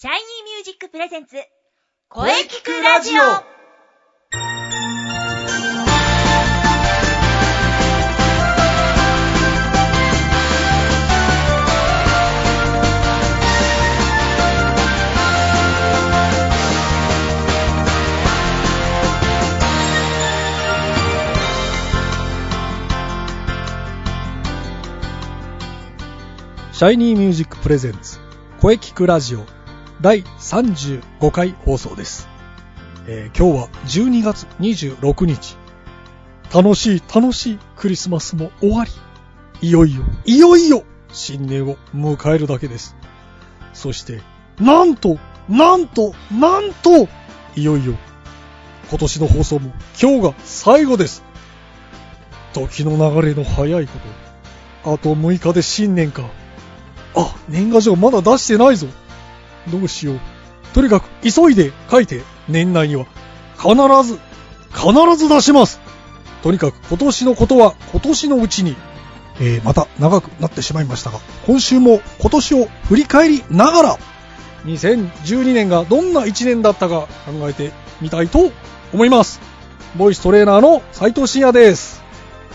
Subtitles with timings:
[0.00, 1.34] シャイニーミュージックプレゼンツ
[2.08, 3.22] 声聞くラジオ。
[26.72, 28.20] シャイニーミュージックプレゼンツ
[28.60, 29.57] 声キクラジオ
[30.00, 32.28] 第35回放送です、
[33.08, 35.56] えー今日は12月26日。
[36.54, 38.92] 楽しい楽しいクリスマスも終わり。
[39.60, 42.94] いよいよいよいよ新年を迎えるだけです。
[43.74, 44.22] そして
[44.60, 47.08] なんとなんとなんと
[47.56, 47.94] いよいよ
[48.90, 51.24] 今年の放送も今日が最後です。
[52.52, 53.98] 時の流れの早いこ
[54.84, 56.22] とあと6日で新年か。
[57.16, 58.86] あ、年賀状まだ出してないぞ。
[59.70, 60.20] どうしよう。
[60.74, 63.06] とにかく急いで書いて、年内には
[63.56, 63.74] 必
[64.06, 64.18] ず、
[64.72, 65.80] 必ず出します。
[66.42, 68.76] とにかく今年のことは今年のうちに、
[69.40, 73.98] えー、また長くなってしまいましたが、今週も今年を振り返りながら、
[74.64, 78.50] 2012年がどんな1年だったか考えてみたいと
[78.92, 79.40] 思います。
[79.96, 82.02] ボイストレーナーの斉藤慎也です。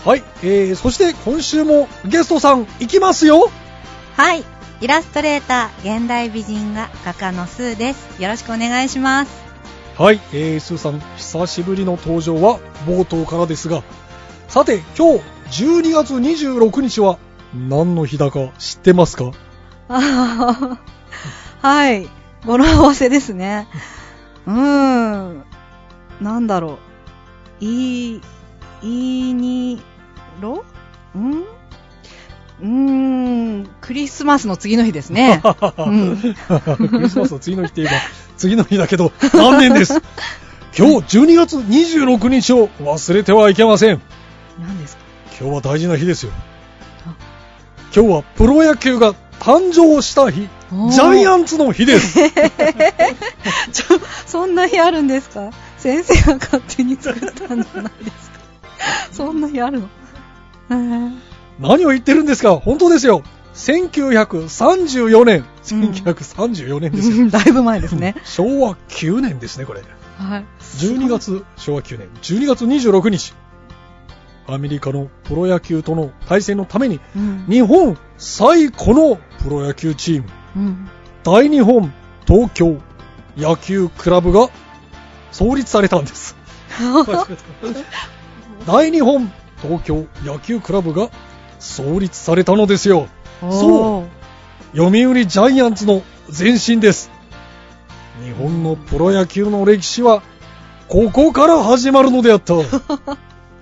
[0.04, 3.50] はい、えー、そして今週もゲストさん行きますよ
[4.16, 4.44] はい。
[4.84, 8.20] イラストレーター、現代美人画画家のスーです。
[8.22, 9.32] よろしくお願いします。
[9.96, 13.82] はい、えー、スーさん、久しぶりの登場は冒頭からですが、
[14.46, 15.14] さて、今
[15.48, 17.18] 日、12月26日は
[17.54, 19.30] 何の日だか知ってますか？
[19.88, 20.78] あー
[21.66, 22.06] はい。
[22.44, 23.66] 語呂合わせですね。
[24.46, 25.44] うーん。
[26.20, 26.78] なんだろ
[27.62, 27.64] う。
[27.64, 28.20] いい、
[28.82, 29.82] いいに
[30.42, 30.62] ろ？
[31.16, 31.42] ん？
[32.62, 33.68] うーん。
[33.80, 35.42] クリスマスの次の日ですね。
[35.78, 38.00] うんクリスマスの次の日って言えば、
[38.36, 40.00] 次の日だけど、残念です？
[40.76, 44.00] 今日、12月26日を忘れてはいけません。
[44.60, 45.02] 何ですか？
[45.40, 46.32] 今日は大事な日ですよ
[47.06, 47.14] あ。
[47.94, 52.18] 今日はプロ野球が誕生した日、ジャイアンツの日です。
[54.26, 55.50] そんな日あるんですか？
[55.78, 58.38] 先生が勝手に作ったんじゃないですか？
[59.12, 59.88] そんな日あるの？
[60.70, 61.12] へー
[61.58, 62.56] 何を言ってるんですか？
[62.56, 63.22] 本当ですよ。
[63.54, 65.44] 1934年。
[65.62, 67.16] 1934年ですよ。
[67.16, 68.14] うんだいぶ前ですね。
[68.24, 69.82] 昭和9年ですね、これ。
[70.18, 70.44] はい。
[70.78, 73.34] 12月、昭和9年、12月26日。
[74.46, 77.46] アメリカのプロ野球との対戦のために、うん。
[77.48, 80.88] 日本最古のプロ野球チーム、うん。
[81.22, 81.92] 大日本
[82.26, 82.76] 東京
[83.36, 84.48] 野球クラブが
[85.32, 86.36] 創立されたんです。
[88.66, 89.32] 大日本
[89.62, 91.08] 東京野球クラブが
[91.58, 93.08] 創立されたのですよ。
[93.40, 94.24] そう
[94.76, 96.02] 読売ジャイアンツの
[96.36, 97.10] 前身です。
[98.24, 100.22] 日本のプロ野球の歴史は、
[100.88, 102.54] ここから始まるのであった。
[102.54, 102.66] 今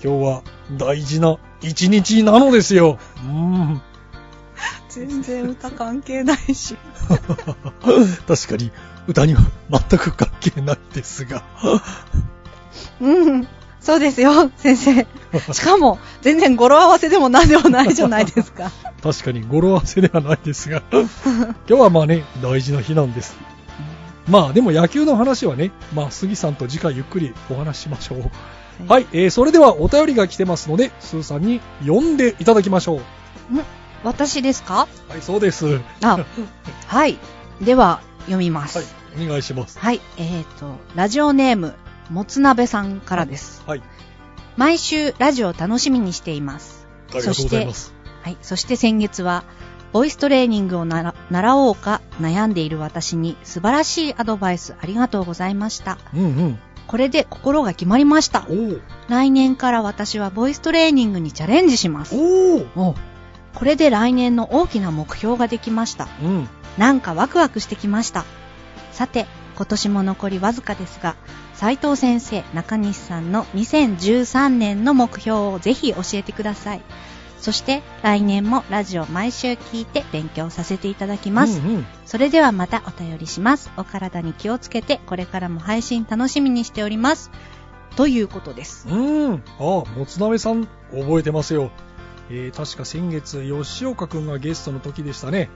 [0.01, 0.43] 日は
[0.77, 2.99] 大事な一日なのですよ。
[3.17, 3.83] うーん。
[4.89, 6.77] 全然歌関係ないし。
[8.29, 8.71] 確かに、
[9.07, 11.43] 歌には全く関係ないですが。
[13.01, 13.49] うん。
[13.83, 15.07] そうですよ、先生。
[15.53, 18.71] しかも、全然語呂合わせでも何でもないじゃないですか。
[19.03, 20.83] 確かに語呂合わせではないですが。
[20.93, 23.37] 今日はまあね、大事な日なんです。
[24.29, 28.31] まあでも野球の話はね、まあ杉さんと次回ゆっくりお話ししましょう。
[28.89, 33.01] はい、えー、それではお便りが来てますので、スーさんに読んでいただきましょう。
[34.05, 34.87] 私ですか？
[35.09, 35.67] はい、そうです。
[35.67, 36.19] はあ、
[36.87, 37.19] はい。
[37.61, 38.81] では、読みます。
[39.19, 39.79] い、お願いします。
[39.79, 41.75] はい、えーと、ラジオネーム、
[42.13, 43.63] もつなべさんからです。
[43.67, 43.83] はい、
[44.57, 46.87] 毎週ラジオを楽しみにしています。
[47.11, 47.95] ありがとうございます。
[48.23, 49.45] はい、そして先月は、
[49.93, 51.13] ボイストレーニングを習
[51.57, 55.99] おうか悩んでいる私に素晴らしいアドバイスありがとうございました。
[56.15, 56.59] うんうん。
[56.87, 58.47] これで心が決まりました
[59.09, 62.15] 来年から私はボイストレーニングにチャレンジします。
[63.55, 66.09] これで来年の大きな目標ができました。
[66.23, 66.49] うん。
[66.77, 68.25] なんかワクワクしてきました。
[68.93, 71.17] さて、今年も残りわずかですが、
[71.63, 76.83] 斉藤先生、中西さんの2013年の目標をぜひ教えてください。
[77.39, 81.61] そして、来年もラジオ毎週聞いて勉強させていただきます。
[81.61, 81.87] うんうん。
[82.05, 83.71] それではまたお便りします。
[83.77, 87.31] お体に気をつけて、これからも配信楽しみにしております。
[87.95, 88.89] ということです。
[88.89, 89.35] うん。
[89.35, 91.71] ああ、もつなべさん、覚えてますよ。
[92.29, 95.49] えー、確か先月、吉岡くんがゲストの時でしたね。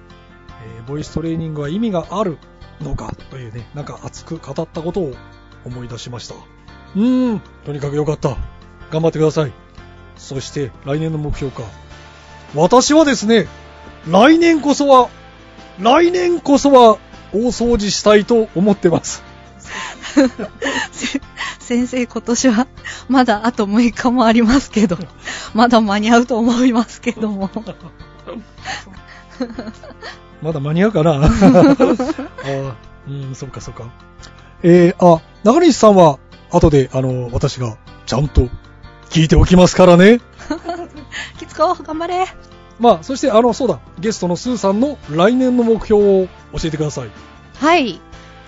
[0.77, 2.39] えーボイストレーニングは意味がある
[2.81, 3.13] のか？
[3.31, 5.13] というね、なんか熱く語ったことを
[5.67, 6.35] 思い出しました。
[6.35, 8.37] うーん、とにかくよかった。
[8.91, 9.53] 頑張ってください。
[10.17, 11.63] そして、来年の目標か。
[12.55, 13.49] 私はですね、
[14.09, 15.11] 来年こそは、
[15.79, 16.99] 来年こそは、
[17.33, 19.23] 大掃除したいと思ってます。
[20.93, 21.21] せ
[21.59, 22.67] 先生今年は
[23.09, 24.97] まだあと6日もありますけど、
[25.53, 27.51] まだ間に合うと思いますけども。
[30.41, 31.11] まだ間に合うかな？
[31.13, 32.75] あー
[33.09, 33.91] うん、そっかそっか。
[34.63, 36.19] えー、あ、中西さんは、
[36.51, 37.77] 後で、あの、私が、
[38.07, 38.49] ちゃんと、
[39.11, 40.21] 聞いておきますからね。
[41.39, 42.27] きつこ、頑張れ。
[42.79, 47.11] まあ、そして、あの、そうだ、ゲストのスーさんの来年の目標を教えてください。
[47.59, 48.01] はい。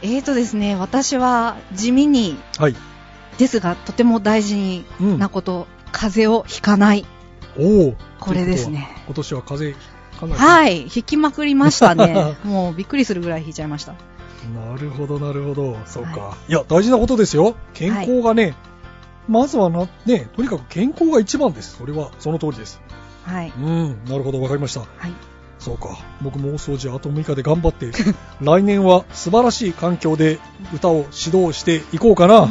[0.02, 2.76] えーとですね、私は地味に、はい。
[3.36, 7.06] ですがとても大事うんなこと、風邪をひかない。
[7.58, 7.94] おお。
[8.20, 9.86] これですね今年は風邪、
[10.20, 10.40] かなり。
[10.40, 12.36] はい、引きまくりましたね。
[12.44, 13.94] もうびっくりするぐらい引いちゃいました。
[14.46, 15.76] なるほど、なるほど。
[15.86, 16.36] そうか。
[16.48, 17.56] い、や、大事なことですよ。
[17.74, 18.54] 健康がね、
[19.28, 21.76] まずはな、ね、とにかく健康が一番です。
[21.76, 22.80] それは、その通りです。
[23.24, 23.52] はい。
[23.56, 24.80] うん、なるほど、わかりました。
[24.80, 25.12] はい。
[25.58, 25.98] そうか。
[26.22, 27.90] 僕も大掃除あと6日で頑張って、
[28.40, 30.38] 来年は素晴らしい環境で
[30.72, 32.48] 歌を指導していこうかな。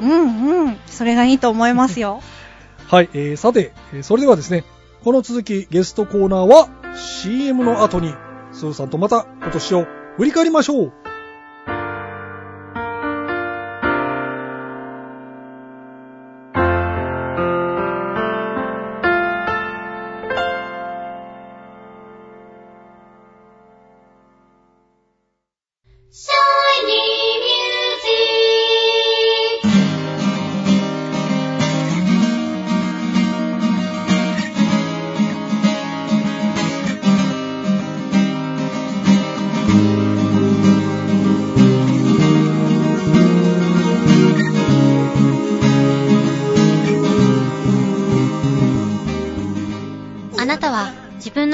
[0.00, 0.76] うん、うん、うん。
[0.86, 2.20] それがいいと思いますよ。
[2.88, 4.64] はい、えー、さて、えーそれではですね、
[5.04, 8.12] この続きゲストコーナーは CM の後に、
[8.52, 9.86] スーさんとまた今年を
[10.16, 10.92] 振り返りましょう。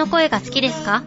[0.07, 1.03] の声が好きですか？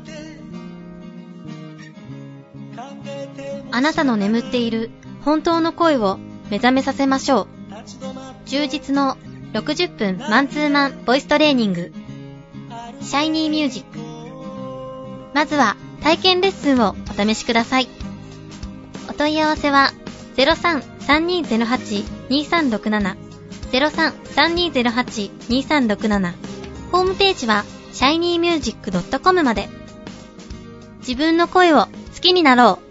[3.71, 4.91] あなたの眠っている
[5.23, 6.19] 本当の声を
[6.49, 7.47] 目覚めさせましょう。
[8.45, 9.15] 充実の
[9.53, 11.93] 60分マンツーマンボイストレーニング。
[13.01, 13.99] シャイニーミュージック。
[15.33, 17.87] まずは体験レッスンをお試しください。
[19.09, 19.93] お問い合わせは
[20.35, 23.15] 03-3208-2367
[23.71, 26.33] 03-3208-2367
[26.91, 27.63] ホームページは
[27.93, 29.69] shinymusic.com まで。
[30.99, 31.89] 自分の声を好
[32.21, 32.88] きになろう。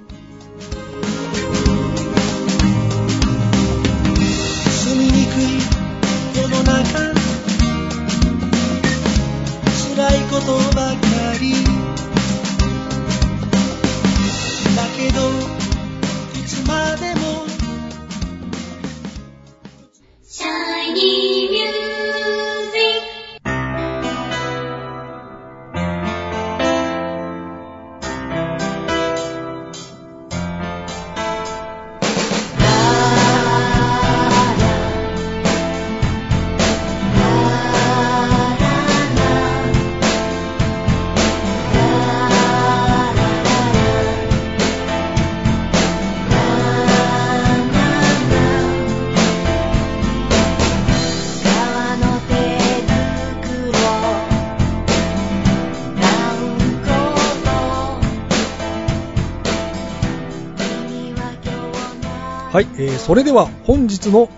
[62.58, 64.28] はい、えーそれでは本日の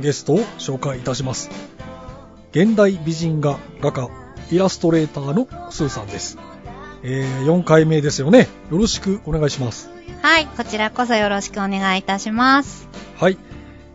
[0.00, 1.48] ゲストを紹介いたします。
[2.50, 4.08] 現代美人画画家、
[4.50, 6.38] イラストレーターのスーさんです。
[7.04, 8.48] えー4回目ですよね。
[8.72, 9.90] よろしくお願いします。
[10.22, 12.88] はい、こちらこそよろしくお願いいたします。
[13.16, 13.38] はい。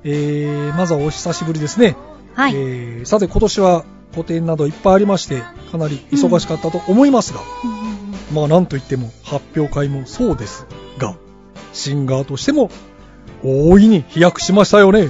[0.06, 1.98] えー、まずはお久しぶりですね。
[2.36, 2.56] はい。
[2.56, 3.84] えーさて今年は
[4.16, 11.18] 個展などいっぱいありまして、かなり忙しかったと思いますが、うんまあなんといっても発表会もそうですが、
[11.74, 12.70] シンガーとしても
[13.44, 15.10] 大いに飛躍しましたよね。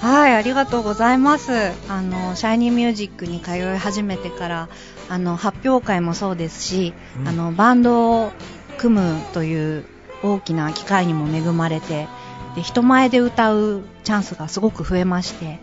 [0.00, 1.52] はい、ありがとうございます。
[1.88, 4.68] あの、シャイニーミュージックに通い始めてから、
[5.08, 8.32] あの、発表会もそうですし、うんあの、バンドを
[8.78, 9.84] 組むという
[10.22, 12.08] 大きな機会にも恵まれて、
[12.56, 15.60] で、人前で歌うチャンスがすごく増えまして、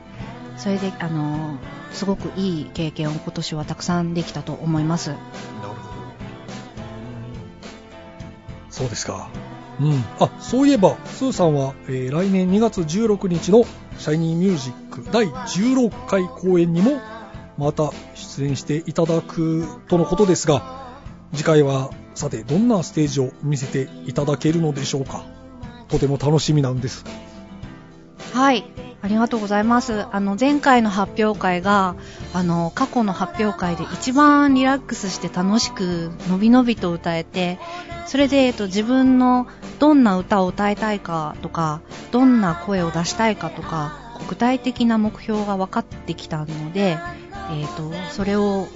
[0.56, 1.58] それで、あの、
[1.92, 5.10] すごくいい経験を今年はたくさんできたと思います。
[5.10, 5.78] なるほど。
[8.70, 9.30] そうですか。
[9.79, 10.03] うん。
[10.19, 13.63] あ、そういえば、スーさんは、えー来年2月16日の
[13.98, 17.00] シャイニーミュージック第16回公演にも
[17.57, 21.00] また出演していただくとのことですが、
[21.34, 25.24] 次回は、さて、どんなステージを見せていただけるのでしょうか。
[25.88, 27.05] とても楽しみなんです。
[28.34, 28.87] はい。
[29.00, 30.06] ありがとうございます。
[30.12, 31.96] あの、前回の発表会が、
[32.34, 37.60] あの、過去の発表会で一番リラックスして楽しく、のびのびと歌えて、
[38.08, 39.48] それで、えっと、自分の
[39.80, 43.94] どんな歌を歌いたいかとか、どんな声を出したいかとか、
[44.30, 46.98] 具体的な目標が分かってきたので、
[47.51, 48.68] えっと、それを、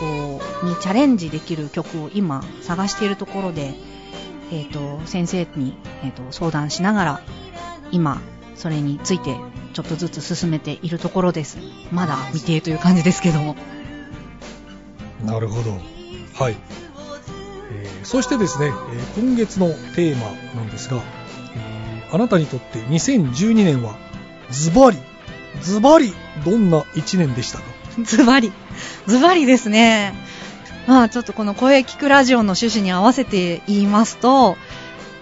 [0.00, 3.74] こう、にチャレンジできる曲を今探しているところで、
[4.50, 7.20] えっと、先生に、えっと、相談しながら、
[7.92, 8.20] 今、
[8.54, 9.36] それについて
[9.76, 11.58] ちょっとずつ進めているところです。
[11.92, 13.56] まだ未定という感じですけども。
[15.22, 15.72] なるほど。
[16.42, 16.56] はい。
[17.72, 20.96] えーそしてですね、えー今月のテーマなんですが、
[21.54, 23.96] えーあなたにとって2012年は
[24.50, 24.96] ズバリ、
[25.60, 26.14] ズバリ
[26.46, 27.64] どんな1年でしたか？
[28.02, 28.52] ズバリ。
[29.06, 30.14] ズバリですね。
[30.86, 34.56] まあちょっとこの声聞くラジオの趣旨に合わせて言いますと、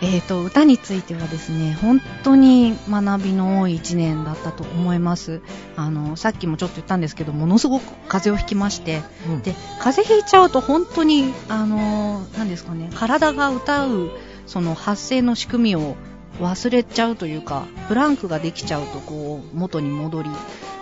[0.05, 5.41] えっ、と、歌についてはですね、本当に学びの多い一年だったと思います。
[5.77, 14.11] あの、さっきもちょっと言ったんですけど、ものすごく風邪をひきまして、うんで、風邪ひいちゃうと本当に、あの、何ですかね、体が歌う、
[14.47, 15.97] その発声の仕組みを
[16.41, 20.31] 忘れちゃうというか、ブランクができちゃうと、こう、元に戻り、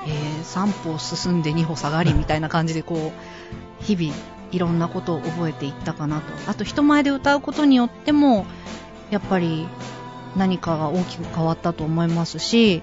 [0.06, 3.12] えー3歩進んで2歩下がりみたいな感じで、こ
[3.80, 4.14] う、日々、
[4.50, 6.50] いろんなことを覚えていったかなと。
[6.50, 8.44] あと、人前で歌うことによっても、
[9.12, 9.68] やっぱり
[10.36, 12.82] 何かが大きく変わったと思いますし、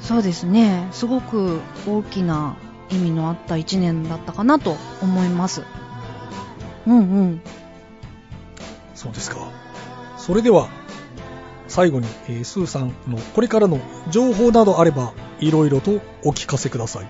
[0.00, 2.56] そうですね、すごく大きな
[2.90, 5.62] 意味のあった一年だったかなと思います。
[6.86, 7.40] うんうん。
[8.94, 9.36] そうですか。
[10.16, 10.68] それでは、
[11.68, 13.78] 最後に、えースーさんのこれからの
[14.10, 17.06] 情報などあれば、いろいろとお聞かせください。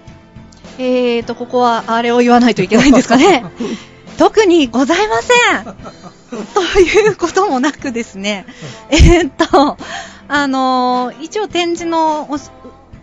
[0.79, 3.45] えーと、ここはあれを言わないといけないんですかね。
[4.19, 5.77] 特にございません。
[6.31, 6.37] と
[6.81, 8.47] いうこともなくですね。
[8.91, 9.77] えーっと、
[10.29, 12.39] あのー一応展示のお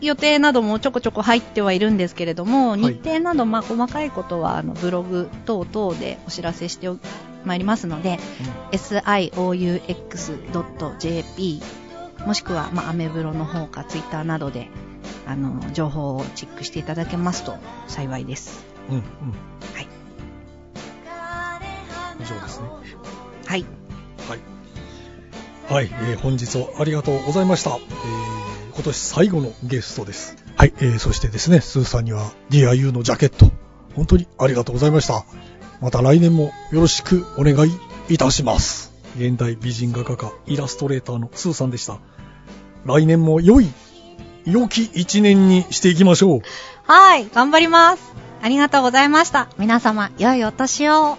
[0.01, 6.89] 予定などもちょこちょこ入ってはいるんですけれども、い日程など、まあ、細かいことは、あの、ブログ等々でお知らせして
[7.45, 8.19] まいりますので、
[8.71, 9.31] sioux.jp
[12.25, 14.69] もしくは、まあ、アメブロの方かツイッターなどで、
[15.25, 17.55] あの、情報をチェックしていただけますと
[17.87, 18.65] 幸いです。
[18.89, 19.01] うん、うん。
[19.01, 19.05] は
[19.81, 19.87] い。
[22.19, 22.67] 以上ですね。
[23.45, 23.65] はい。
[24.29, 24.39] はい。
[25.69, 27.71] はい、えー本日はありがとうございました。
[27.71, 30.35] えー今年最後のゲストです。
[30.57, 33.51] はい、えーそしてですね、スーさんには DIU のジャケット、
[33.95, 35.25] 本当にありがとうございました。
[35.81, 37.71] また来年もよろしくお願い
[38.09, 38.93] いたします。
[39.15, 41.99] 現代美人画家家イラストレーターのスーさんでした。
[42.85, 43.71] 来年も良い、
[44.45, 46.41] 良き一年にしていきましょう。
[46.83, 48.13] はい、頑張ります。
[48.41, 49.49] ありがとうございました。
[49.57, 51.17] 皆様、良いお年を。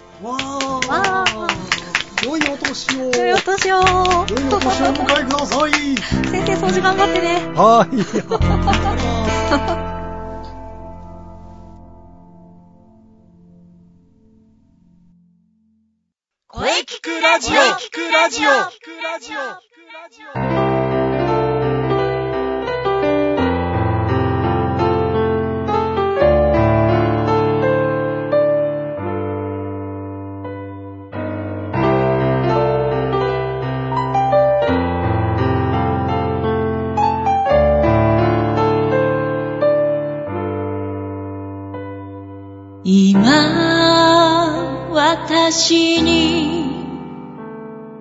[2.74, 3.76] 年を良いお年を。
[3.76, 3.86] 良いお
[4.58, 5.94] 年をお迎えください先
[6.44, 7.52] 生、掃除頑張ってね。
[7.54, 7.90] はい。
[16.48, 18.50] 声聞くラジオ声聞くラジオ
[45.54, 46.74] 私に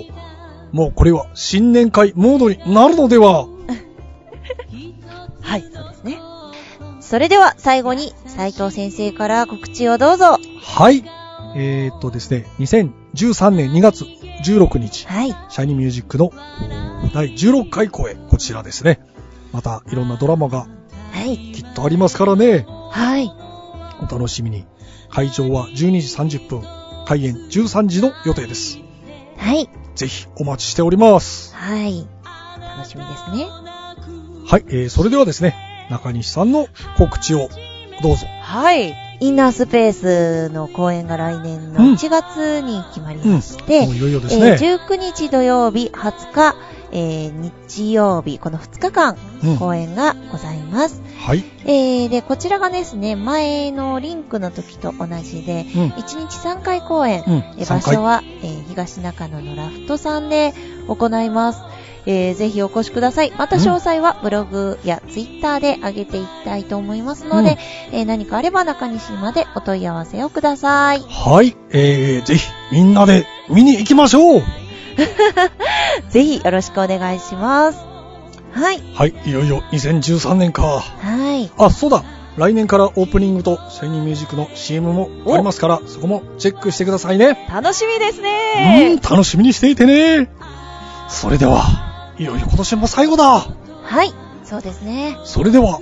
[0.72, 3.48] もうこれは新年会モードになるのでは？
[5.42, 6.20] はい、そうですね。
[7.02, 10.38] それでは最後に斉藤先生から告知をどうぞ。
[10.62, 11.04] はい。
[11.58, 12.46] えー、っとですね、
[13.16, 14.06] 2013年2月
[14.46, 15.30] 16日、はい。
[15.30, 16.32] シャイニーミュージックの
[17.14, 19.00] 第16回公演、こちらですね。
[19.52, 20.68] またいろんなドラマが
[21.12, 21.38] はい。
[21.54, 22.66] きっとありますからね。
[22.90, 23.32] はい。
[24.00, 24.66] お楽しみに。
[25.10, 26.64] 会場は12時30分、
[27.06, 28.80] 開演13時の予定です。
[29.38, 29.70] はい。
[29.96, 31.54] ぜひお待ちしております。
[31.56, 32.08] はい。
[32.78, 33.46] 楽しみですね。
[34.48, 35.56] はい、えー、それではですね、
[35.90, 37.50] 中西さんの告知を
[38.02, 38.26] どうぞ。
[38.42, 39.11] はい。
[39.22, 43.34] インナースペースの公演が来年のうん1月に決まりうん。
[43.36, 44.52] まして、もういよいよですえね。
[44.54, 46.56] ー19日土曜日、20日、
[46.92, 51.02] えー日曜日、この2日間、うん公演がございます。
[51.20, 51.44] はい。
[51.66, 55.88] えーで、こちらがですね、前のリンクの時と同じで、うん。
[55.90, 57.34] 1日3回公演、うん。
[57.36, 57.80] えー3回。
[57.80, 60.54] 場所は、えー東中野のラフトさんで
[60.88, 61.60] 行います。
[62.06, 63.32] えーぜひお越しください。
[63.38, 67.58] また詳細はブログやツイッターで上げていきたいと思いますので、
[67.92, 71.02] えー何かあれば中西までお問い合わせをください。
[71.02, 71.56] はい。
[71.72, 74.44] えー、ぜひみんなで見に行きましょう。
[76.10, 77.80] ぜひよろしくお願いします。
[78.54, 78.82] はい。
[78.94, 79.14] はい。
[79.26, 80.64] いよいよ2013年か。
[80.64, 81.50] はい。
[81.58, 82.04] あ、そうだ。
[82.38, 87.48] 来年からオープニングとシャイニーミュージックの CM もありますから、そこもチェックしてくださいね。
[87.52, 89.00] 楽しみですうん、ね。
[89.02, 90.30] 楽しみにしていてね。
[91.10, 93.40] それでは、いよいよ今年も最後だ。
[93.84, 94.14] はい。
[94.44, 95.18] そうですね。
[95.24, 95.80] それでは、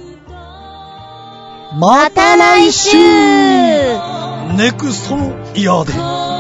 [1.80, 2.98] ままた来週
[4.58, 6.39] ネクストのイヤーで。